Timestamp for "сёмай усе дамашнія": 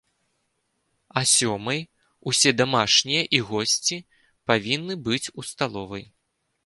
1.33-3.21